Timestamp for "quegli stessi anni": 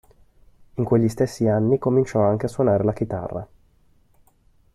0.83-1.77